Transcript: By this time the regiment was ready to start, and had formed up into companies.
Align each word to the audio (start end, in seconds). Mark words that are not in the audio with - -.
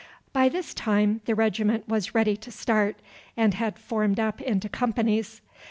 By 0.33 0.49
this 0.49 0.73
time 0.73 1.21
the 1.25 1.35
regiment 1.35 1.87
was 1.87 2.15
ready 2.15 2.35
to 2.35 2.49
start, 2.49 2.95
and 3.37 3.53
had 3.53 3.77
formed 3.77 4.19
up 4.19 4.41
into 4.41 4.67
companies. 4.67 5.41